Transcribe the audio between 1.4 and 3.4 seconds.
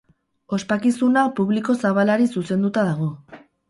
publiko zabalari zuzenduta dago.